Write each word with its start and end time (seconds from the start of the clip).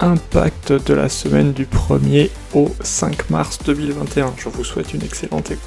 impact 0.00 0.72
de 0.72 0.94
la 0.94 1.08
semaine 1.08 1.52
du 1.52 1.66
1er 1.66 2.30
au 2.54 2.70
5 2.80 3.30
mars 3.30 3.58
2021. 3.64 4.34
Je 4.36 4.48
vous 4.48 4.64
souhaite 4.64 4.94
une 4.94 5.02
excellente 5.02 5.50
écoute. 5.50 5.62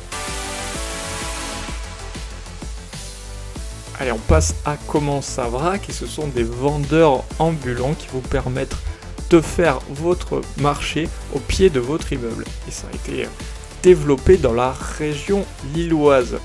Allez, 4.00 4.12
on 4.12 4.18
passe 4.18 4.56
à 4.66 4.78
Comment 4.88 5.22
ça 5.22 5.48
va, 5.48 5.78
qui 5.78 5.94
ce 5.94 6.08
sont 6.08 6.28
des 6.28 6.44
vendeurs 6.44 7.24
ambulants 7.40 7.94
qui 7.94 8.08
vous 8.12 8.22
permettent 8.22 8.76
de 9.30 9.42
faire 9.42 9.80
votre 9.90 10.42
marché 10.58 11.08
au 11.34 11.40
pied 11.40 11.70
de 11.70 11.80
votre 11.80 12.12
immeuble. 12.12 12.46
Et 12.68 12.72
ça 12.72 12.88
a 12.92 12.96
été 12.96 13.28
développé 13.84 14.38
dans 14.38 14.54
la 14.54 14.72
région 14.72 15.46
lilloise. 15.76 16.38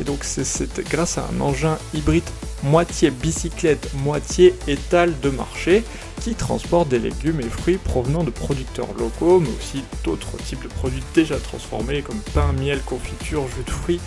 Et 0.00 0.04
donc 0.04 0.20
c'est 0.22 0.88
grâce 0.88 1.18
à 1.18 1.28
un 1.34 1.40
engin 1.40 1.78
hybride 1.94 2.24
moitié 2.64 3.10
bicyclette, 3.10 3.92
moitié 3.94 4.54
étal 4.66 5.18
de 5.20 5.30
marché 5.30 5.84
qui 6.20 6.34
transporte 6.34 6.88
des 6.88 6.98
légumes 6.98 7.40
et 7.40 7.48
fruits 7.48 7.76
provenant 7.76 8.24
de 8.24 8.30
producteurs 8.30 8.92
locaux, 8.98 9.40
mais 9.40 9.50
aussi 9.58 9.84
d'autres 10.02 10.36
types 10.38 10.62
de 10.62 10.68
produits 10.68 11.02
déjà 11.14 11.36
transformés 11.36 12.02
comme 12.02 12.20
pain, 12.32 12.52
miel, 12.52 12.80
confiture, 12.80 13.46
jus 13.48 13.64
de 13.64 13.70
fruits, 13.70 14.00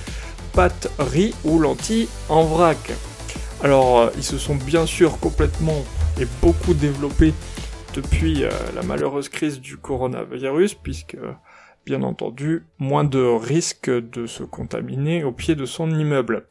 pâtes, 0.53 0.91
riz 0.97 1.33
ou 1.44 1.59
lentilles 1.59 2.09
en 2.30 2.44
vrac. 2.44 2.91
Alors 3.64 3.99
euh, 3.99 4.09
ils 4.17 4.23
se 4.23 4.38
sont 4.38 4.55
bien 4.55 4.86
sûr 4.86 5.19
complètement 5.19 5.86
et 6.19 6.27
beaucoup 6.42 6.73
développés 6.73 7.33
depuis 7.94 8.44
euh, 8.44 8.49
la 8.75 8.83
malheureuse 8.83 9.30
crise 9.30 9.59
du 9.59 9.77
coronavirus, 9.77 10.73
puisque 10.75 11.17
bien 11.88 12.03
entendu, 12.03 12.66
moins 12.80 13.05
de 13.05 13.19
risques 13.19 13.89
de 13.89 14.27
se 14.27 14.43
contaminer 14.43 15.23
au 15.23 15.31
pied 15.31 15.55
de 15.55 15.66
son 15.66 15.89
immeuble. 15.89 16.45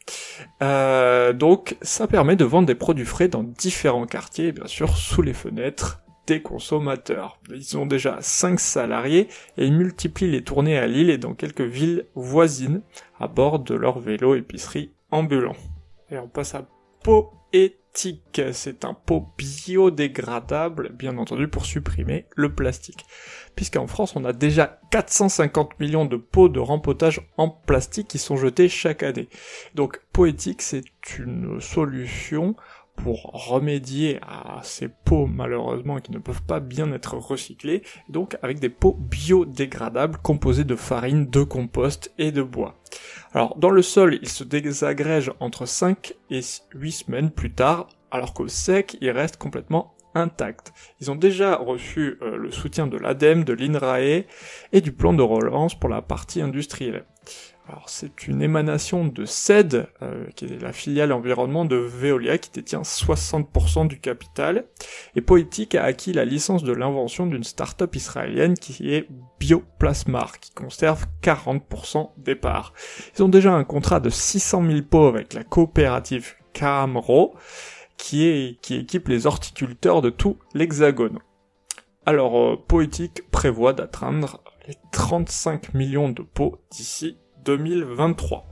Euh, 0.62 1.34
donc, 1.34 1.76
ça 1.82 2.06
permet 2.06 2.36
de 2.36 2.44
vendre 2.46 2.66
des 2.66 2.74
produits 2.74 3.04
frais 3.04 3.28
dans 3.28 3.42
différents 3.42 4.06
quartiers, 4.06 4.52
bien 4.52 4.66
sûr, 4.66 4.96
sous 4.96 5.20
les 5.20 5.34
fenêtres 5.34 6.00
des 6.26 6.40
consommateurs. 6.40 7.38
Ils 7.54 7.76
ont 7.76 7.84
déjà 7.84 8.16
5 8.20 8.58
salariés 8.58 9.28
et 9.58 9.66
ils 9.66 9.74
multiplient 9.74 10.30
les 10.30 10.42
tournées 10.42 10.78
à 10.78 10.86
Lille 10.86 11.10
et 11.10 11.18
dans 11.18 11.34
quelques 11.34 11.60
villes 11.60 12.06
voisines 12.14 12.80
à 13.20 13.28
bord 13.28 13.58
de 13.58 13.74
leur 13.74 13.98
vélo 13.98 14.34
épicerie 14.34 14.90
ambulant. 15.10 15.54
Et 16.10 16.16
on 16.18 16.28
passe 16.28 16.54
à 16.54 16.66
Poétique. 17.06 18.42
C'est 18.50 18.84
un 18.84 18.92
pot 18.92 19.28
biodégradable, 19.38 20.90
bien 20.92 21.16
entendu, 21.18 21.46
pour 21.46 21.64
supprimer 21.64 22.26
le 22.34 22.52
plastique 22.52 23.06
puisqu'en 23.56 23.86
France 23.86 24.14
on 24.14 24.24
a 24.24 24.32
déjà 24.32 24.78
450 24.90 25.80
millions 25.80 26.04
de 26.04 26.16
pots 26.16 26.48
de 26.48 26.60
rempotage 26.60 27.22
en 27.38 27.48
plastique 27.48 28.08
qui 28.08 28.18
sont 28.18 28.36
jetés 28.36 28.68
chaque 28.68 29.02
année. 29.02 29.28
Donc 29.74 30.02
Poétique 30.12 30.62
c'est 30.62 30.84
une 31.18 31.60
solution 31.60 32.54
pour 32.96 33.30
remédier 33.32 34.18
à 34.22 34.60
ces 34.62 34.88
pots 34.88 35.26
malheureusement 35.26 36.00
qui 36.00 36.12
ne 36.12 36.18
peuvent 36.18 36.42
pas 36.42 36.60
bien 36.60 36.92
être 36.92 37.14
recyclés, 37.14 37.82
donc 38.08 38.36
avec 38.42 38.58
des 38.58 38.68
pots 38.68 38.96
biodégradables 38.98 40.18
composés 40.18 40.64
de 40.64 40.76
farine, 40.76 41.30
de 41.30 41.42
compost 41.42 42.12
et 42.18 42.32
de 42.32 42.42
bois. 42.42 42.74
Alors 43.32 43.56
dans 43.56 43.70
le 43.70 43.82
sol, 43.82 44.18
ils 44.22 44.28
se 44.28 44.44
désagrègent 44.44 45.32
entre 45.40 45.66
5 45.66 46.14
et 46.30 46.40
8 46.74 46.92
semaines 46.92 47.30
plus 47.30 47.52
tard, 47.52 47.88
alors 48.10 48.34
qu'au 48.34 48.48
sec, 48.48 48.96
ils 49.00 49.10
restent 49.10 49.36
complètement 49.36 49.94
intact. 50.16 50.72
Ils 51.00 51.10
ont 51.10 51.16
déjà 51.16 51.56
reçu 51.56 52.18
euh, 52.22 52.36
le 52.36 52.50
soutien 52.50 52.86
de 52.86 52.96
l'ADEME, 52.96 53.44
de 53.44 53.52
l'INRAE 53.52 54.24
et 54.72 54.80
du 54.80 54.92
plan 54.92 55.12
de 55.12 55.22
relance 55.22 55.78
pour 55.78 55.90
la 55.90 56.02
partie 56.02 56.40
industrielle. 56.40 57.04
Alors 57.68 57.88
c'est 57.88 58.28
une 58.28 58.42
émanation 58.42 59.06
de 59.06 59.24
CED, 59.24 59.88
euh, 60.00 60.26
qui 60.36 60.44
est 60.44 60.62
la 60.62 60.72
filiale 60.72 61.12
environnement 61.12 61.64
de 61.64 61.74
Veolia, 61.74 62.38
qui 62.38 62.50
détient 62.50 62.82
60% 62.82 63.88
du 63.88 63.98
capital, 63.98 64.66
et 65.16 65.20
Poetic 65.20 65.74
a 65.74 65.82
acquis 65.82 66.12
la 66.12 66.24
licence 66.24 66.62
de 66.62 66.72
l'invention 66.72 67.26
d'une 67.26 67.42
start-up 67.42 67.96
israélienne 67.96 68.54
qui 68.54 68.94
est 68.94 69.08
Bioplasmar, 69.40 70.38
qui 70.38 70.52
conserve 70.52 71.06
40% 71.22 72.10
des 72.18 72.36
parts. 72.36 72.72
Ils 73.16 73.24
ont 73.24 73.28
déjà 73.28 73.52
un 73.52 73.64
contrat 73.64 73.98
de 73.98 74.10
600 74.10 74.64
000 74.64 74.82
pots 74.82 75.08
avec 75.08 75.34
la 75.34 75.42
coopérative 75.42 76.34
Camro, 76.52 77.34
qui, 77.96 78.58
qui 78.62 78.76
équipe 78.76 79.08
les 79.08 79.26
horticulteurs 79.26 80.02
de 80.02 80.10
tout 80.10 80.38
l'hexagone. 80.54 81.18
Alors, 82.04 82.38
euh, 82.38 82.56
Poétique 82.56 83.28
prévoit 83.32 83.72
d'atteindre 83.72 84.40
les 84.68 84.74
35 84.92 85.74
millions 85.74 86.10
de 86.10 86.22
pots 86.22 86.60
d'ici 86.70 87.18
2023. 87.46 88.44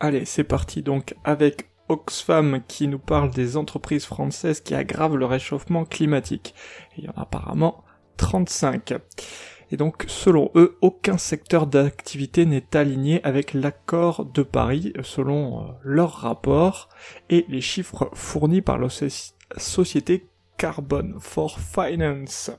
Allez, 0.00 0.24
c'est 0.24 0.44
parti 0.44 0.82
donc 0.82 1.14
avec 1.22 1.68
Oxfam 1.88 2.62
qui 2.66 2.88
nous 2.88 2.98
parle 2.98 3.30
des 3.30 3.56
entreprises 3.56 4.06
françaises 4.06 4.60
qui 4.60 4.74
aggravent 4.74 5.16
le 5.16 5.26
réchauffement 5.26 5.84
climatique. 5.84 6.54
il 6.96 7.04
y 7.04 7.08
en 7.08 7.12
a 7.12 7.22
apparemment 7.22 7.84
35. 8.16 8.94
Et 9.70 9.76
donc, 9.76 10.04
selon 10.06 10.50
eux, 10.54 10.78
aucun 10.80 11.18
secteur 11.18 11.66
d'activité 11.66 12.46
n'est 12.46 12.76
aligné 12.76 13.22
avec 13.24 13.52
l'accord 13.52 14.24
de 14.24 14.42
Paris, 14.42 14.92
selon 15.02 15.60
euh, 15.60 15.72
leur 15.82 16.12
rapport, 16.12 16.88
et 17.30 17.44
les 17.48 17.60
chiffres 17.60 18.08
fournis 18.14 18.62
par 18.62 18.78
la 18.78 18.88
société 19.56 20.28
Carbon 20.56 21.16
for 21.18 21.58
Finance. 21.58 22.52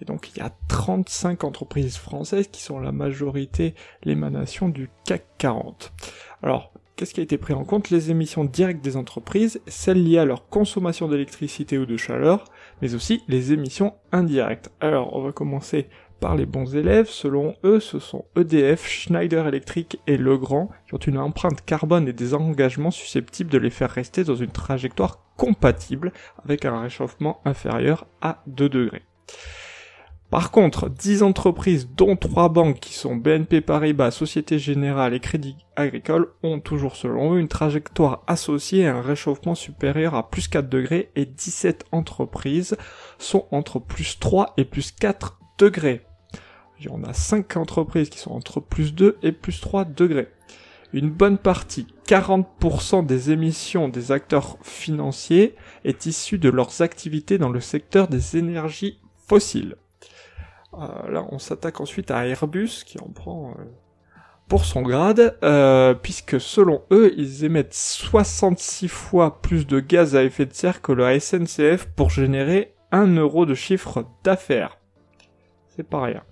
Et 0.00 0.04
donc, 0.04 0.30
il 0.30 0.38
y 0.38 0.42
a 0.42 0.50
35 0.68 1.44
entreprises 1.44 1.96
françaises 1.96 2.48
qui 2.48 2.62
sont 2.62 2.78
la 2.78 2.92
majorité 2.92 3.74
l'émanation 4.02 4.68
du 4.68 4.88
CAC 5.04 5.24
40. 5.38 5.92
Alors, 6.42 6.72
qu'est-ce 6.96 7.14
qui 7.14 7.20
a 7.20 7.22
été 7.22 7.38
pris 7.38 7.54
en 7.54 7.64
compte? 7.64 7.90
Les 7.90 8.10
émissions 8.10 8.44
directes 8.44 8.82
des 8.82 8.96
entreprises, 8.96 9.60
celles 9.66 10.02
liées 10.02 10.18
à 10.18 10.24
leur 10.24 10.48
consommation 10.48 11.08
d'électricité 11.08 11.78
ou 11.78 11.86
de 11.86 11.96
chaleur, 11.96 12.44
mais 12.80 12.94
aussi 12.94 13.22
les 13.28 13.52
émissions 13.52 13.94
indirectes. 14.12 14.70
Alors, 14.80 15.14
on 15.14 15.22
va 15.22 15.32
commencer 15.32 15.88
par 16.20 16.36
les 16.36 16.46
bons 16.46 16.76
élèves, 16.76 17.08
selon 17.08 17.56
eux, 17.64 17.80
ce 17.80 17.98
sont 17.98 18.26
EDF, 18.36 18.86
Schneider 18.86 19.48
Electric 19.48 19.98
et 20.06 20.18
Legrand 20.18 20.70
qui 20.86 20.94
ont 20.94 20.98
une 20.98 21.16
empreinte 21.16 21.64
carbone 21.64 22.08
et 22.08 22.12
des 22.12 22.34
engagements 22.34 22.90
susceptibles 22.90 23.50
de 23.50 23.58
les 23.58 23.70
faire 23.70 23.90
rester 23.90 24.22
dans 24.22 24.34
une 24.34 24.50
trajectoire 24.50 25.24
compatible 25.36 26.12
avec 26.44 26.66
un 26.66 26.78
réchauffement 26.78 27.40
inférieur 27.46 28.06
à 28.20 28.42
2 28.46 28.68
degrés. 28.68 29.02
Par 30.30 30.52
contre, 30.52 30.88
10 30.88 31.24
entreprises, 31.24 31.88
dont 31.96 32.14
3 32.14 32.50
banques 32.50 32.78
qui 32.78 32.94
sont 32.94 33.16
BNP 33.16 33.60
Paribas, 33.60 34.12
Société 34.12 34.60
Générale 34.60 35.12
et 35.12 35.18
Crédit 35.18 35.56
Agricole, 35.74 36.28
ont 36.44 36.60
toujours 36.60 36.94
selon 36.94 37.34
eux 37.34 37.40
une 37.40 37.48
trajectoire 37.48 38.22
associée 38.28 38.86
à 38.86 38.96
un 38.96 39.02
réchauffement 39.02 39.56
supérieur 39.56 40.14
à 40.14 40.30
plus 40.30 40.46
4 40.46 40.68
degrés 40.68 41.10
et 41.16 41.26
17 41.26 41.84
entreprises 41.90 42.76
sont 43.18 43.46
entre 43.50 43.80
plus 43.80 44.20
3 44.20 44.54
et 44.56 44.64
plus 44.64 44.92
4 44.92 45.40
degrés 45.58 46.04
on 46.88 47.04
a 47.04 47.12
5 47.12 47.56
entreprises 47.56 48.08
qui 48.08 48.18
sont 48.18 48.32
entre 48.32 48.60
plus 48.60 48.94
2 48.94 49.18
et 49.22 49.32
plus 49.32 49.60
3 49.60 49.84
degrés. 49.84 50.28
Une 50.92 51.10
bonne 51.10 51.38
partie, 51.38 51.86
40% 52.06 53.06
des 53.06 53.30
émissions 53.30 53.88
des 53.88 54.10
acteurs 54.10 54.56
financiers 54.62 55.54
est 55.84 56.06
issue 56.06 56.38
de 56.38 56.48
leurs 56.48 56.82
activités 56.82 57.38
dans 57.38 57.50
le 57.50 57.60
secteur 57.60 58.08
des 58.08 58.36
énergies 58.36 58.98
Euh, 59.32 61.10
là, 61.10 61.26
on 61.30 61.38
s'attaque 61.38 61.80
ensuite 61.80 62.10
à 62.10 62.26
Airbus 62.26 62.84
qui 62.86 62.98
en 63.00 63.08
prend 63.08 63.50
euh, 63.50 63.64
pour 64.48 64.64
son 64.64 64.82
grade, 64.82 65.36
euh, 65.42 65.94
puisque 65.94 66.40
selon 66.40 66.82
eux, 66.90 67.12
ils 67.16 67.44
émettent 67.44 67.74
66 67.74 68.88
fois 68.88 69.40
plus 69.42 69.66
de 69.66 69.80
gaz 69.80 70.16
à 70.16 70.24
effet 70.24 70.46
de 70.46 70.52
serre 70.52 70.82
que 70.82 70.92
la 70.92 71.18
SNCF 71.18 71.86
pour 71.96 72.10
générer 72.10 72.74
1 72.92 73.16
euro 73.16 73.46
de 73.46 73.54
chiffre 73.54 74.06
d'affaires. 74.24 74.78
C'est 75.76 75.88
pas 75.88 76.02
rien. 76.02 76.22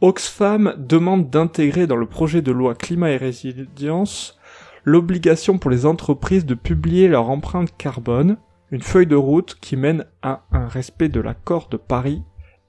Oxfam 0.00 0.74
demande 0.78 1.30
d'intégrer 1.30 1.88
dans 1.88 1.96
le 1.96 2.06
projet 2.06 2.42
de 2.42 2.52
loi 2.52 2.74
climat 2.74 3.10
et 3.10 3.16
résilience 3.16 4.38
l'obligation 4.84 5.58
pour 5.58 5.70
les 5.70 5.84
entreprises 5.84 6.46
de 6.46 6.54
publier 6.54 7.08
leur 7.08 7.28
empreinte 7.28 7.76
carbone, 7.76 8.38
une 8.70 8.82
feuille 8.82 9.06
de 9.06 9.16
route 9.16 9.56
qui 9.60 9.76
mène 9.76 10.04
à 10.22 10.44
un 10.52 10.68
respect 10.68 11.08
de 11.08 11.20
l'accord 11.20 11.68
de 11.68 11.76
Paris 11.76 12.22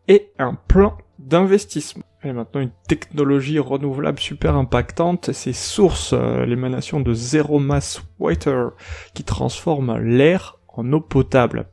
et 0.07 0.31
un 0.40 0.56
plan 0.56 0.98
d'investissement. 1.19 2.04
Et 2.24 2.34
maintenant 2.34 2.62
une 2.62 2.72
technologie 2.88 3.60
renouvelable 3.60 4.19
super 4.19 4.56
impactante, 4.56 5.31
c'est 5.31 5.54
Source, 5.54 6.13
euh, 6.13 6.46
l'émanation 6.46 7.00
de 7.00 7.13
Zero 7.13 7.60
Mass 7.60 8.01
Water, 8.19 8.72
qui 9.13 9.24
transforme 9.24 9.98
l'air 10.00 10.57
en 10.68 10.92
eau 10.92 11.00
potable. 11.00 11.69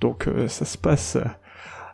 Donc 0.00 0.26
euh, 0.26 0.48
ça 0.48 0.64
se 0.64 0.78
passe 0.78 1.18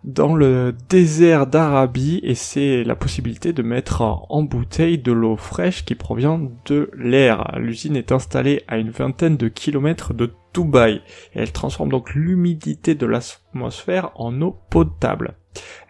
dans 0.04 0.34
le 0.34 0.74
désert 0.88 1.46
d'Arabie 1.46 2.20
et 2.22 2.34
c'est 2.34 2.84
la 2.84 2.96
possibilité 2.96 3.52
de 3.52 3.62
mettre 3.62 4.02
en 4.02 4.42
bouteille 4.42 4.98
de 4.98 5.12
l'eau 5.12 5.36
fraîche 5.36 5.84
qui 5.84 5.94
provient 5.94 6.40
de 6.66 6.90
l'air. 6.96 7.52
L'usine 7.58 7.96
est 7.96 8.12
installée 8.12 8.62
à 8.68 8.78
une 8.78 8.90
vingtaine 8.90 9.36
de 9.36 9.48
kilomètres 9.48 10.14
de 10.14 10.32
Dubaï 10.54 11.02
et 11.34 11.40
elle 11.40 11.52
transforme 11.52 11.90
donc 11.90 12.14
l'humidité 12.14 12.94
de 12.94 13.06
l'atmosphère 13.06 14.10
en 14.14 14.40
eau 14.40 14.56
potable. 14.70 15.34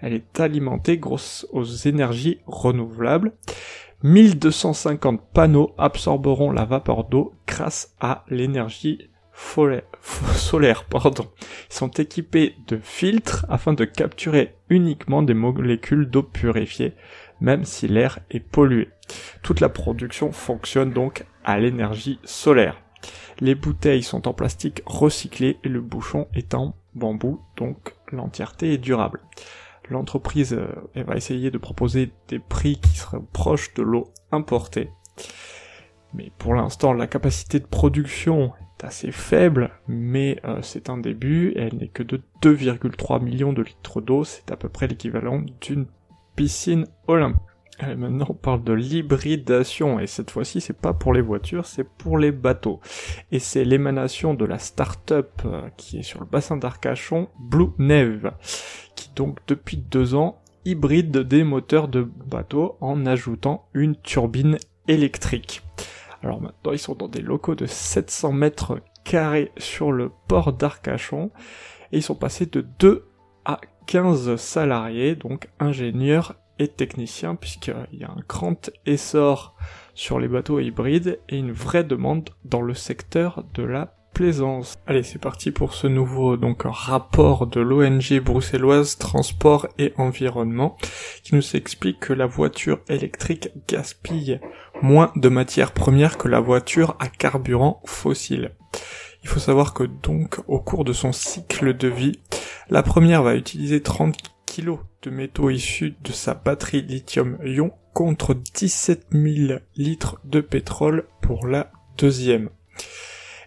Elle 0.01 0.15
est 0.15 0.41
alimentée 0.41 0.99
grâce 0.99 1.47
aux 1.53 1.65
énergies 1.65 2.41
renouvelables. 2.47 3.33
1250 4.03 5.21
panneaux 5.33 5.75
absorberont 5.77 6.53
la 6.53 6.65
vapeur 6.65 7.05
d'eau 7.05 7.35
grâce 7.47 7.95
à 8.01 8.25
l'énergie 8.29 9.10
solaire, 10.35 10.85
pardon. 10.85 11.29
Sont 11.69 11.89
équipés 11.89 12.55
de 12.69 12.79
filtres 12.83 13.47
afin 13.49 13.73
de 13.73 13.85
capturer 13.85 14.55
uniquement 14.69 15.23
des 15.23 15.35
molécules 15.35 16.09
d'eau 16.09 16.23
purifiée, 16.23 16.95
même 17.41 17.65
si 17.65 17.89
l'air 17.89 18.21
est 18.31 18.41
pollué. 18.41 18.89
Toute 19.43 19.61
la 19.61 19.69
production 19.69 20.33
fonctionne 20.33 20.93
donc 20.93 21.25
à 21.45 21.59
l'énergie 21.59 22.21
solaire. 22.25 22.81
Les 23.41 23.55
bouteilles 23.55 24.03
sont 24.03 24.29
en 24.29 24.35
plastique 24.35 24.83
recyclé 24.87 25.59
et 25.65 25.69
le 25.69 25.81
bouchon 25.81 26.29
est 26.35 26.55
en 26.55 26.77
bambou, 26.95 27.41
donc 27.57 27.95
l'entièreté 28.13 28.75
est 28.75 28.79
durable. 28.79 29.21
L'entreprise 29.89 30.53
euh, 30.53 31.03
va 31.03 31.17
essayer 31.17 31.51
de 31.51 31.59
proposer 31.59 32.13
des 32.29 32.39
prix 32.39 32.79
qui 32.79 32.97
seraient 32.97 33.19
proches 33.33 33.75
de 33.75 33.83
l'eau 33.83 34.13
importée. 34.31 34.91
Mais 36.15 36.31
pour 36.39 36.55
l'instant, 36.55 36.93
la 36.93 37.07
capacité 37.07 37.59
de 37.59 37.67
production 37.67 38.53
assez 38.85 39.13
faible, 39.13 39.71
mais 39.89 40.41
euh, 40.45 40.61
c'est 40.63 40.91
un 40.91 40.99
début, 40.99 41.53
elle 41.57 41.77
n'est 41.77 41.89
que 41.89 42.03
de 42.03 42.21
2,3 42.43 43.23
millions 43.23 43.53
de 43.53 43.63
litres 43.63 44.01
d'eau, 44.01 44.25
c'est 44.25 44.51
à 44.51 44.57
peu 44.57 44.69
près 44.69 44.87
l'équivalent 44.87 45.43
d'une 45.61 45.87
piscine 46.37 46.87
olympique. 47.07 47.41
maintenant 47.97 48.27
on 48.29 48.35
parle 48.35 48.65
de 48.65 48.73
l'hybridation, 48.73 50.01
et 50.01 50.07
cette 50.07 50.31
fois-ci 50.31 50.61
c'est 50.61 50.79
pas 50.79 50.93
pour 50.93 51.13
les 51.13 51.21
voitures, 51.21 51.67
c'est 51.67 51.89
pour 51.89 52.19
les 52.19 52.33
bateaux. 52.33 52.81
Et 53.33 53.39
c'est 53.39 53.65
l'émanation 53.65 54.35
de 54.35 54.45
la 54.45 54.59
start-up 54.59 55.43
euh, 55.45 55.69
qui 55.77 55.99
est 55.99 56.03
sur 56.03 56.21
le 56.21 56.27
bassin 56.27 56.57
d'Arcachon, 56.57 57.29
Blue 57.39 57.71
Neve, 57.79 58.33
qui 58.97 59.11
donc 59.15 59.39
depuis 59.47 59.77
deux 59.77 60.15
ans 60.15 60.41
hybride 60.65 61.19
des 61.19 61.43
moteurs 61.45 61.89
de 61.89 62.03
bateaux 62.03 62.77
en 62.81 63.07
ajoutant 63.07 63.67
une 63.73 63.97
turbine 63.97 64.59
électrique. 64.89 65.63
Alors 66.23 66.41
maintenant, 66.41 66.73
ils 66.73 66.79
sont 66.79 66.95
dans 66.95 67.09
des 67.09 67.23
locaux 67.23 67.55
de 67.55 67.67
700 67.67 68.33
mètres 68.33 68.81
carrés 69.05 69.53
sur 69.57 69.93
le 69.93 70.11
port 70.29 70.53
d'Arcachon, 70.53 71.31
et 71.93 71.99
ils 71.99 72.03
sont 72.03 72.15
passés 72.15 72.47
de 72.47 72.67
2 72.79 73.09
à 73.45 73.61
15 73.87 74.37
salariés, 74.37 75.15
donc 75.15 75.49
ingénieurs 75.59 76.37
et 76.59 76.69
techniciens, 76.69 77.35
puisqu'il 77.35 77.99
y 77.99 78.05
a 78.05 78.11
un 78.11 78.23
grand 78.29 78.71
essor 78.87 79.57
sur 79.95 80.21
les 80.21 80.29
bateaux 80.29 80.61
hybrides 80.61 81.19
et 81.29 81.39
une 81.39 81.53
vraie 81.53 81.85
demande 81.85 82.31
dans 82.45 82.63
le 82.63 82.75
secteur 82.75 83.45
de 83.55 83.63
la 83.63 83.95
plaisance. 84.13 84.79
Allez, 84.87 85.03
c'est 85.03 85.19
parti 85.19 85.51
pour 85.51 85.73
ce 85.73 85.87
nouveau 85.87 86.37
donc 86.37 86.63
rapport 86.65 87.47
de 87.47 87.61
l'ONG 87.61 88.21
bruxelloise 88.23 88.99
Transport 88.99 89.69
et 89.79 89.93
Environnement 89.97 90.77
qui 91.23 91.35
nous 91.35 91.57
explique 91.57 92.01
que 92.01 92.13
la 92.13 92.27
voiture 92.27 92.81
électrique 92.89 93.51
gaspille 93.69 94.41
moins 94.83 95.13
de 95.17 95.29
matières 95.29 95.73
premières 95.73 96.19
que 96.19 96.29
la 96.29 96.41
voiture 96.41 96.97
à 97.01 97.09
carburant 97.09 97.83
fossile. 97.85 98.53
Il 99.23 99.29
faut 99.29 99.41
savoir 99.41 99.75
que 99.75 99.85
donc 99.85 100.41
au 100.49 100.61
cours 100.61 100.85
de 100.85 100.93
son 100.93 101.13
cycle 101.13 101.77
de 101.77 101.89
vie, 101.89 102.21
la 102.71 102.83
première 102.83 103.23
va 103.23 103.35
utiliser 103.35 103.83
30 103.83 104.17
kg 104.47 104.79
de 105.03 105.11
métaux 105.11 105.51
issus 105.51 105.95
de 106.03 106.13
sa 106.13 106.35
batterie 106.35 106.83
lithium-ion 106.83 107.73
contre 107.93 108.35
17 108.35 109.09
000 109.13 109.61
litres 109.77 110.21
de 110.25 110.41
pétrole 110.41 111.07
pour 111.21 111.47
la 111.47 111.71
deuxième. 111.99 112.51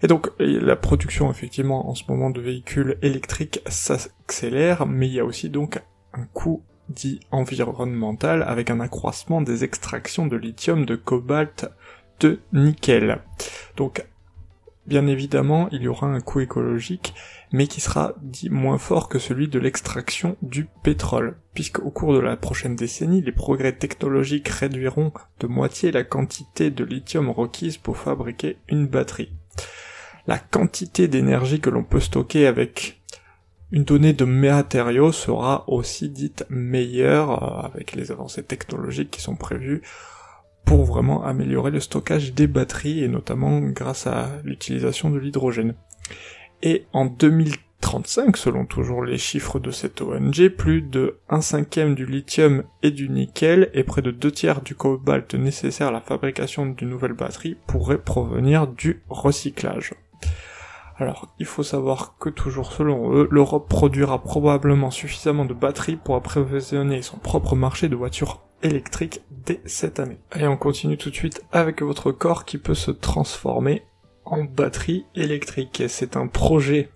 Et 0.01 0.07
donc 0.07 0.31
la 0.37 0.75
production 0.75 1.31
effectivement 1.31 1.89
en 1.89 1.95
ce 1.95 2.03
moment 2.09 2.29
de 2.29 2.41
véhicules 2.41 2.97
électriques 3.01 3.61
s'accélère, 3.67 4.85
mais 4.85 5.07
il 5.07 5.13
y 5.13 5.19
a 5.19 5.25
aussi 5.25 5.49
donc 5.49 5.81
un 6.13 6.25
coût 6.25 6.63
dit 6.89 7.19
environnemental 7.31 8.43
avec 8.43 8.69
un 8.69 8.79
accroissement 8.79 9.41
des 9.41 9.63
extractions 9.63 10.27
de 10.27 10.35
lithium, 10.35 10.85
de 10.85 10.95
cobalt, 10.95 11.69
de 12.19 12.39
nickel. 12.51 13.21
Donc 13.77 14.05
bien 14.85 15.07
évidemment 15.07 15.69
il 15.71 15.83
y 15.83 15.87
aura 15.87 16.07
un 16.07 16.19
coût 16.19 16.41
écologique 16.41 17.13
mais 17.53 17.67
qui 17.67 17.81
sera 17.81 18.15
dit 18.21 18.49
moins 18.49 18.77
fort 18.77 19.07
que 19.07 19.19
celui 19.19 19.47
de 19.47 19.59
l'extraction 19.59 20.35
du 20.41 20.65
pétrole, 20.81 21.37
puisque 21.53 21.79
au 21.79 21.91
cours 21.91 22.13
de 22.13 22.19
la 22.19 22.35
prochaine 22.35 22.75
décennie, 22.75 23.21
les 23.21 23.31
progrès 23.31 23.73
technologiques 23.73 24.49
réduiront 24.49 25.13
de 25.39 25.47
moitié 25.47 25.91
la 25.91 26.03
quantité 26.03 26.71
de 26.71 26.83
lithium 26.83 27.29
requise 27.29 27.77
pour 27.77 27.97
fabriquer 27.97 28.57
une 28.67 28.87
batterie 28.87 29.31
la 30.27 30.39
quantité 30.39 31.07
d'énergie 31.07 31.59
que 31.59 31.69
l'on 31.69 31.83
peut 31.83 31.99
stocker 31.99 32.47
avec 32.47 33.01
une 33.73 33.85
donnée 33.85 34.13
de 34.13 34.23
matériaux 34.23 35.11
sera 35.11 35.63
aussi 35.67 36.07
dite 36.07 36.45
meilleure 36.47 37.43
euh, 37.43 37.67
avec 37.67 37.93
les 37.93 38.11
avancées 38.11 38.43
technologiques 38.43 39.09
qui 39.09 39.19
sont 39.19 39.35
prévues 39.35 39.81
pour 40.63 40.85
vraiment 40.85 41.25
améliorer 41.25 41.71
le 41.71 41.79
stockage 41.79 42.33
des 42.33 42.45
batteries 42.45 43.03
et 43.03 43.07
notamment 43.07 43.59
grâce 43.59 44.05
à 44.05 44.29
l'utilisation 44.43 45.09
de 45.09 45.17
l'hydrogène. 45.17 45.73
Et 46.61 46.85
en 46.93 47.05
2035, 47.07 48.37
selon 48.37 48.65
toujours 48.67 49.03
les 49.03 49.17
chiffres 49.17 49.59
de 49.59 49.71
cette 49.71 50.01
ONG, 50.03 50.49
plus 50.49 50.83
de 50.83 51.17
1 51.29 51.41
cinquième 51.41 51.95
du 51.95 52.05
lithium 52.05 52.63
et 52.83 52.91
du 52.91 53.09
nickel 53.09 53.71
et 53.73 53.83
près 53.83 54.03
de 54.03 54.11
2 54.11 54.31
tiers 54.31 54.61
du 54.61 54.75
cobalt 54.75 55.33
nécessaire 55.33 55.87
à 55.87 55.91
la 55.91 55.99
fabrication 55.99 56.67
d'une 56.67 56.89
nouvelle 56.89 57.13
batterie 57.13 57.57
pourraient 57.65 57.97
provenir 57.97 58.67
du 58.67 59.01
recyclage. 59.09 59.95
Alors, 61.03 61.27
il 61.37 61.45
faut 61.45 61.63
savoir 61.63 62.15
que 62.17 62.29
toujours 62.29 62.71
selon 62.71 63.13
eux, 63.13 63.27
l'Europe 63.29 63.67
produira 63.67 64.23
probablement 64.23 64.89
suffisamment 64.89 65.43
de 65.43 65.53
batteries 65.53 65.97
pour 65.97 66.15
approvisionner 66.15 67.01
son 67.01 67.17
propre 67.17 67.57
marché 67.57 67.89
de 67.89 67.95
voitures 67.97 68.41
électriques 68.61 69.19
dès 69.29 69.59
cette 69.65 69.99
année. 69.99 70.17
Et 70.33 70.47
on 70.47 70.55
continue 70.55 70.97
tout 70.97 71.09
de 71.09 71.15
suite 71.15 71.43
avec 71.51 71.81
votre 71.81 72.13
corps 72.13 72.45
qui 72.45 72.57
peut 72.57 72.73
se 72.73 72.89
transformer 72.89 73.83
en 74.23 74.45
batterie 74.45 75.05
électrique. 75.13 75.83
C'est 75.89 76.15
un 76.15 76.27
projet 76.27 76.89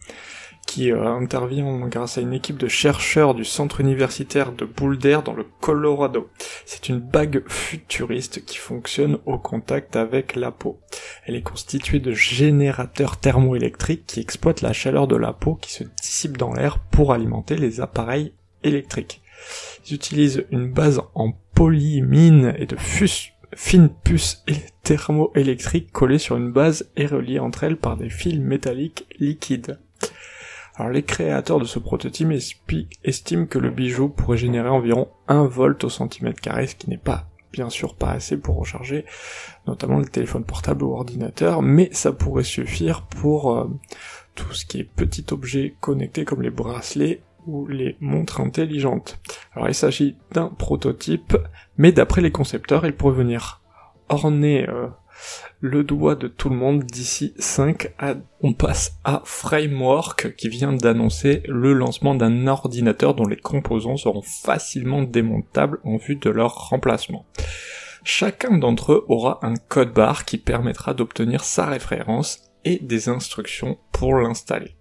qui 0.77 0.91
euh, 0.91 1.07
intervient 1.07 1.87
grâce 1.87 2.19
à 2.19 2.21
une 2.21 2.33
équipe 2.33 2.59
de 2.59 2.67
chercheurs 2.67 3.33
du 3.33 3.43
centre 3.43 3.81
universitaire 3.81 4.51
de 4.51 4.63
Boulder 4.63 5.21
dans 5.25 5.33
le 5.33 5.43
Colorado. 5.59 6.29
C'est 6.67 6.87
une 6.87 6.99
bague 6.99 7.41
futuriste 7.47 8.45
qui 8.45 8.57
fonctionne 8.57 9.17
au 9.25 9.39
contact 9.39 9.95
avec 9.95 10.35
la 10.35 10.51
peau. 10.51 10.79
Elle 11.25 11.33
est 11.33 11.41
constituée 11.41 11.99
de 11.99 12.11
générateurs 12.11 13.17
thermoélectriques 13.17 14.05
qui 14.05 14.19
exploitent 14.19 14.61
la 14.61 14.71
chaleur 14.71 15.07
de 15.07 15.15
la 15.15 15.33
peau 15.33 15.55
qui 15.55 15.73
se 15.73 15.83
dissipe 15.83 16.37
dans 16.37 16.53
l'air 16.53 16.77
pour 16.77 17.11
alimenter 17.11 17.57
les 17.57 17.81
appareils 17.81 18.33
électriques. 18.63 19.23
Ils 19.87 19.95
utilisent 19.95 20.45
une 20.51 20.71
base 20.71 21.01
en 21.15 21.31
polymine 21.55 22.53
et 22.59 22.67
de 22.67 22.77
fines 23.55 23.89
puces 24.03 24.45
thermoélectriques 24.83 25.91
collées 25.91 26.19
sur 26.19 26.37
une 26.37 26.51
base 26.51 26.91
et 26.95 27.07
reliées 27.07 27.39
entre 27.39 27.63
elles 27.63 27.77
par 27.77 27.97
des 27.97 28.11
fils 28.11 28.39
métalliques 28.39 29.07
liquides. 29.17 29.79
Alors 30.77 30.91
les 30.91 31.03
créateurs 31.03 31.59
de 31.59 31.65
ce 31.65 31.79
prototype 31.79 32.31
estiment 33.03 33.47
que 33.47 33.57
le 33.57 33.71
bijou 33.71 34.09
pourrait 34.09 34.37
générer 34.37 34.69
environ 34.69 35.09
1 35.27 35.45
volt 35.47 35.83
au 35.83 35.89
centimètre 35.89 36.39
carré, 36.39 36.67
ce 36.67 36.75
qui 36.75 36.89
n'est 36.89 36.97
pas 36.97 37.27
bien 37.51 37.69
sûr 37.69 37.95
pas 37.95 38.11
assez 38.11 38.37
pour 38.37 38.57
recharger 38.57 39.05
notamment 39.65 39.97
le 39.97 40.05
téléphone 40.05 40.43
portable 40.43 40.83
ou 40.83 40.93
ordinateur, 40.93 41.63
mais 41.63 41.89
ça 41.91 42.11
pourrait 42.11 42.43
suffire 42.43 43.03
pour 43.03 43.57
euh, 43.57 43.67
tout 44.35 44.53
ce 44.53 44.65
qui 44.65 44.79
est 44.79 44.83
petit 44.83 45.25
objet 45.31 45.75
connecté 45.79 46.25
comme 46.25 46.43
les 46.43 46.51
bracelets 46.51 47.21
ou 47.47 47.65
les 47.65 47.97
montres 47.99 48.41
intelligentes. 48.41 49.19
Alors 49.53 49.69
il 49.69 49.73
s'agit 49.73 50.17
d'un 50.33 50.49
prototype, 50.49 51.37
mais 51.77 51.91
d'après 51.91 52.21
les 52.21 52.31
concepteurs, 52.31 52.85
il 52.85 52.93
pourrait 52.93 53.15
venir 53.15 53.61
orner 54.09 54.69
euh, 54.69 54.87
le 55.59 55.83
doigt 55.83 56.15
de 56.15 56.27
tout 56.27 56.49
le 56.49 56.55
monde 56.55 56.83
d'ici 56.83 57.33
5 57.37 57.93
à... 57.97 58.15
On 58.41 58.53
passe 58.53 58.97
à 59.03 59.21
Framework 59.25 60.35
qui 60.35 60.49
vient 60.49 60.73
d'annoncer 60.73 61.43
le 61.47 61.73
lancement 61.73 62.15
d'un 62.15 62.47
ordinateur 62.47 63.15
dont 63.15 63.25
les 63.25 63.37
composants 63.37 63.97
seront 63.97 64.21
facilement 64.21 65.01
démontables 65.01 65.79
en 65.83 65.97
vue 65.97 66.15
de 66.15 66.29
leur 66.29 66.69
remplacement. 66.69 67.25
Chacun 68.03 68.57
d'entre 68.57 68.93
eux 68.93 69.05
aura 69.09 69.39
un 69.41 69.55
code 69.55 69.93
barre 69.93 70.23
qui 70.25 70.37
permettra 70.37 70.93
d'obtenir 70.93 71.43
sa 71.43 71.65
référence 71.65 72.51
et 72.63 72.79
des 72.79 73.09
instructions 73.09 73.77
pour 73.91 74.15
l'installer. 74.15 74.75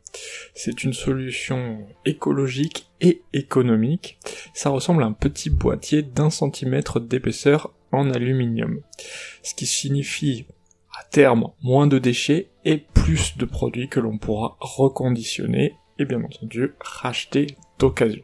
C'est 0.55 0.85
une 0.85 0.93
solution 0.93 1.87
écologique 2.05 2.89
et 3.01 3.23
économique. 3.33 4.19
Ça 4.55 4.71
ressemble 4.71 5.03
à 5.03 5.07
un 5.07 5.13
petit 5.13 5.51
boîtier 5.51 6.03
d'un 6.03 6.31
centimètre 6.31 7.01
d'épaisseur 7.01 7.73
en 7.93 8.11
aluminium. 8.11 8.81
Ce 9.43 9.55
qui 9.55 9.67
signifie 9.67 10.47
à 10.99 11.05
terme 11.05 11.51
moins 11.63 11.87
de 11.87 11.99
déchets 11.99 12.51
et 12.65 12.79
plus 12.95 13.37
de 13.37 13.45
produits 13.45 13.89
que 13.89 14.01
l'on 14.01 14.19
pourra 14.19 14.57
reconditionner 14.61 15.75
et 15.99 16.05
bien 16.05 16.23
entendu 16.23 16.73
racheter 16.81 17.47
d'occasion. 17.79 18.23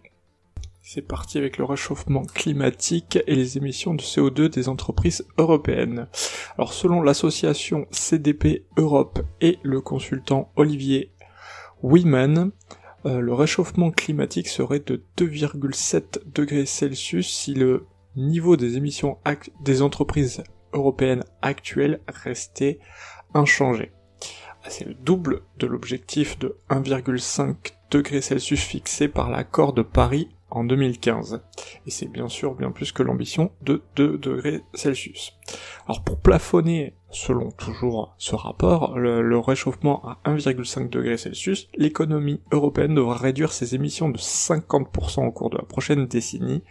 C'est 0.84 1.02
parti 1.02 1.38
avec 1.38 1.58
le 1.58 1.64
réchauffement 1.64 2.24
climatique 2.24 3.18
et 3.26 3.36
les 3.36 3.56
émissions 3.56 3.94
de 3.94 4.02
CO2 4.02 4.48
des 4.48 4.68
entreprises 4.68 5.24
européennes. 5.38 6.08
Alors 6.58 6.72
selon 6.72 7.02
l'association 7.02 7.86
CDP 7.92 8.64
Europe 8.76 9.20
et 9.40 9.58
le 9.62 9.80
consultant 9.80 10.50
Olivier 10.56 11.12
Wiman, 11.82 12.50
euh, 13.06 13.20
le 13.20 13.32
réchauffement 13.32 13.90
climatique 13.90 14.48
serait 14.48 14.80
de 14.80 15.04
2,7 15.18 16.20
degrés 16.34 16.66
Celsius 16.66 17.32
si 17.32 17.54
le 17.54 17.86
niveau 18.16 18.56
des 18.56 18.76
émissions 18.76 19.18
des 19.62 19.82
entreprises 19.82 20.42
européennes 20.72 21.24
actuelles 21.40 22.00
restait 22.08 22.78
inchangé. 23.34 23.92
Ah, 24.64 24.70
c'est 24.70 24.84
le 24.84 24.94
double 24.94 25.42
de 25.58 25.66
l'objectif 25.66 26.38
de 26.38 26.56
1,5 26.70 27.72
degrés 27.90 28.20
Celsius 28.20 28.60
fixé 28.60 29.08
par 29.08 29.30
l'accord 29.30 29.72
de 29.72 29.82
Paris 29.82 30.28
en 30.52 30.64
2015. 30.64 31.42
Et 31.86 31.90
c'est 31.90 32.06
bien 32.06 32.28
sûr 32.28 32.54
bien 32.54 32.70
plus 32.70 32.92
que 32.92 33.02
l'ambition 33.02 33.50
de 33.62 33.82
2 33.96 34.18
degrés 34.18 34.62
Celsius. 34.74 35.32
Alors 35.86 36.04
pour 36.04 36.18
plafonner, 36.18 36.94
selon 37.10 37.50
toujours 37.50 38.14
ce 38.18 38.34
rapport, 38.34 38.98
le, 38.98 39.38
réchauffement 39.38 40.04
à 40.06 40.18
1,5 40.30 40.88
degrés 40.88 41.16
Celsius, 41.16 41.68
l'économie 41.76 42.40
européenne 42.52 42.94
devra 42.94 43.16
réduire 43.16 43.52
ses 43.52 43.74
émissions 43.74 44.08
de 44.08 44.18
50% 44.18 45.26
au 45.26 45.32
cours 45.32 45.50
de 45.50 45.56
la 45.56 45.64
prochaine 45.64 46.06
décennie, 46.06 46.62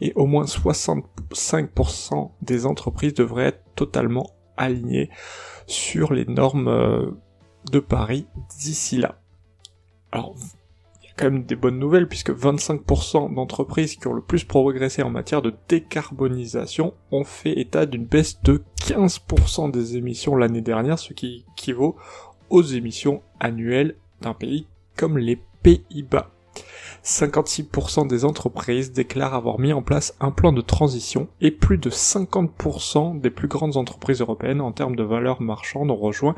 et 0.00 0.12
au 0.14 0.26
moins 0.26 0.44
65% 0.44 2.32
des 2.42 2.66
entreprises 2.66 3.14
devraient 3.14 3.46
être 3.46 3.62
totalement 3.76 4.30
alignées 4.56 5.10
sur 5.66 6.12
les 6.12 6.24
normes 6.24 6.68
euh, 6.68 7.10
de 7.70 7.78
Paris 7.78 8.26
d'ici 8.58 8.96
là. 8.96 9.20
Alors, 10.10 10.34
quand 11.18 11.30
même 11.30 11.44
des 11.44 11.56
bonnes 11.56 11.78
nouvelles 11.78 12.08
puisque 12.08 12.30
25% 12.30 13.34
d'entreprises 13.34 13.96
qui 13.96 14.06
ont 14.06 14.12
le 14.12 14.22
plus 14.22 14.44
progressé 14.44 15.02
en 15.02 15.10
matière 15.10 15.42
de 15.42 15.52
décarbonisation 15.68 16.94
ont 17.10 17.24
fait 17.24 17.58
état 17.58 17.86
d'une 17.86 18.06
baisse 18.06 18.40
de 18.42 18.62
15% 18.80 19.70
des 19.70 19.96
émissions 19.96 20.36
l'année 20.36 20.60
dernière, 20.62 20.98
ce 20.98 21.12
qui 21.12 21.44
équivaut 21.52 21.96
aux 22.50 22.62
émissions 22.62 23.22
annuelles 23.40 23.96
d'un 24.20 24.34
pays 24.34 24.66
comme 24.96 25.18
les 25.18 25.40
Pays-Bas. 25.62 26.30
56% 27.04 28.06
des 28.06 28.24
entreprises 28.24 28.92
déclarent 28.92 29.34
avoir 29.34 29.58
mis 29.58 29.72
en 29.72 29.82
place 29.82 30.14
un 30.20 30.30
plan 30.30 30.52
de 30.52 30.60
transition 30.60 31.28
et 31.40 31.50
plus 31.50 31.78
de 31.78 31.90
50% 31.90 33.20
des 33.20 33.30
plus 33.30 33.48
grandes 33.48 33.76
entreprises 33.76 34.20
européennes 34.20 34.60
en 34.60 34.72
termes 34.72 34.96
de 34.96 35.02
valeur 35.02 35.40
marchande 35.40 35.90
ont 35.90 35.96
rejoint 35.96 36.34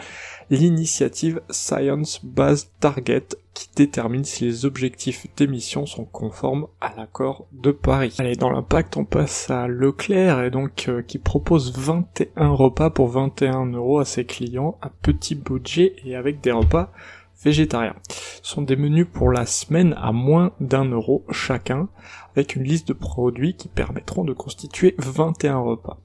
l'initiative 0.50 1.40
Science 1.50 2.24
Based 2.24 2.70
Target 2.80 3.26
qui 3.54 3.68
détermine 3.74 4.24
si 4.24 4.44
les 4.44 4.64
objectifs 4.64 5.26
d'émission 5.36 5.84
sont 5.84 6.04
conformes 6.04 6.66
à 6.80 6.94
l'accord 6.96 7.46
de 7.52 7.72
Paris. 7.72 8.14
Allez, 8.18 8.36
dans 8.36 8.50
l'impact, 8.50 8.96
on 8.96 9.04
passe 9.04 9.50
à 9.50 9.66
Leclerc 9.66 10.42
et 10.42 10.50
donc 10.50 10.86
euh, 10.88 11.02
qui 11.02 11.18
propose 11.18 11.76
21 11.76 12.50
repas 12.50 12.90
pour 12.90 13.08
21 13.08 13.66
euros 13.66 13.98
à 13.98 14.04
ses 14.04 14.24
clients 14.24 14.78
à 14.82 14.90
petit 15.02 15.34
budget 15.34 15.96
et 16.04 16.14
avec 16.14 16.40
des 16.40 16.52
repas 16.52 16.92
végétariens. 17.42 17.96
Ce 18.42 18.54
sont 18.54 18.62
des 18.62 18.76
menus 18.76 19.06
pour 19.12 19.30
la 19.30 19.46
semaine 19.46 19.94
à 19.98 20.12
moins 20.12 20.52
d'un 20.60 20.84
euro 20.84 21.24
chacun, 21.30 21.88
avec 22.34 22.56
une 22.56 22.64
liste 22.64 22.88
de 22.88 22.92
produits 22.92 23.54
qui 23.54 23.68
permettront 23.68 24.24
de 24.24 24.32
constituer 24.32 24.94
21 24.98 25.58
repas. 25.58 25.98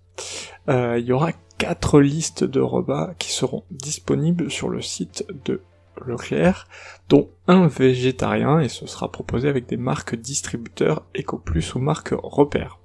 Euh, 0.69 0.97
il 0.99 1.05
y 1.05 1.11
aura 1.11 1.31
quatre 1.57 1.99
listes 1.99 2.43
de 2.43 2.59
repas 2.59 3.13
qui 3.19 3.31
seront 3.31 3.63
disponibles 3.71 4.51
sur 4.51 4.69
le 4.69 4.81
site 4.81 5.25
de 5.45 5.61
Leclerc, 6.05 6.67
dont 7.07 7.29
un 7.47 7.67
végétarien, 7.67 8.59
et 8.59 8.69
ce 8.69 8.85
sera 8.85 9.11
proposé 9.11 9.47
avec 9.47 9.67
des 9.67 9.77
marques 9.77 10.15
distributeurs 10.15 11.03
EcoPlus 11.17 11.75
ou 11.75 11.79
marques 11.79 12.13
repères. 12.21 12.79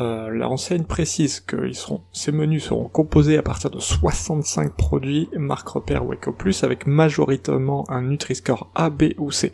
Euh, 0.00 0.30
L'enseigne 0.30 0.84
précise 0.84 1.40
que 1.40 1.70
ces 2.12 2.32
menus 2.32 2.64
seront 2.64 2.88
composés 2.88 3.36
à 3.36 3.42
partir 3.42 3.70
de 3.70 3.78
65 3.78 4.74
produits 4.74 5.28
marque 5.36 5.68
repère 5.68 6.06
ou 6.06 6.14
EcoPlus 6.14 6.54
avec 6.62 6.86
majoritairement 6.86 7.84
un 7.90 8.02
Nutri-Score 8.02 8.70
A, 8.74 8.88
B 8.88 9.12
ou 9.18 9.30
C. 9.30 9.52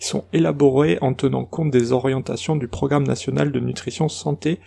Ils 0.00 0.04
sont 0.04 0.24
élaborés 0.32 0.98
en 1.00 1.12
tenant 1.12 1.44
compte 1.44 1.70
des 1.70 1.92
orientations 1.92 2.56
du 2.56 2.68
Programme 2.68 3.04
national 3.04 3.50
de 3.50 3.60
nutrition 3.60 4.08
santé 4.08 4.60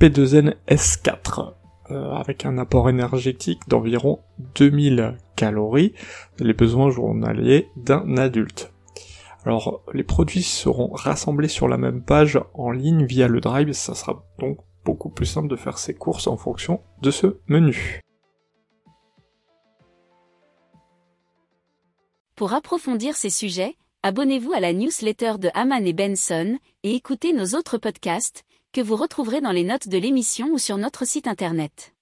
P2N 0.00 0.54
S4 0.66 1.52
euh, 1.90 2.12
avec 2.12 2.46
un 2.46 2.56
apport 2.56 2.88
énergétique 2.88 3.60
d'environ 3.68 4.20
2000 4.56 5.18
calories, 5.36 5.92
les 6.38 6.54
besoins 6.54 6.90
journaliers 6.90 7.68
d'un 7.76 8.16
adulte. 8.16 8.73
Alors, 9.46 9.82
les 9.92 10.04
produits 10.04 10.42
seront 10.42 10.90
rassemblés 10.92 11.48
sur 11.48 11.68
la 11.68 11.76
même 11.76 12.02
page 12.02 12.40
en 12.54 12.70
ligne 12.70 13.04
via 13.04 13.28
le 13.28 13.40
Drive, 13.40 13.72
ça 13.72 13.94
sera 13.94 14.24
donc 14.38 14.58
beaucoup 14.84 15.10
plus 15.10 15.26
simple 15.26 15.48
de 15.48 15.56
faire 15.56 15.78
ses 15.78 15.94
courses 15.94 16.26
en 16.26 16.36
fonction 16.36 16.80
de 17.02 17.10
ce 17.10 17.38
menu. 17.46 18.00
Pour 22.36 22.52
approfondir 22.52 23.16
ces 23.16 23.30
sujets, 23.30 23.76
abonnez-vous 24.02 24.52
à 24.52 24.60
la 24.60 24.72
newsletter 24.72 25.34
de 25.38 25.50
Haman 25.54 25.86
et 25.86 25.92
Benson 25.92 26.58
et 26.82 26.94
écoutez 26.94 27.32
nos 27.32 27.56
autres 27.56 27.78
podcasts 27.78 28.44
que 28.72 28.80
vous 28.80 28.96
retrouverez 28.96 29.40
dans 29.40 29.52
les 29.52 29.62
notes 29.62 29.88
de 29.88 29.98
l'émission 29.98 30.48
ou 30.48 30.58
sur 30.58 30.78
notre 30.78 31.06
site 31.06 31.28
internet. 31.28 31.93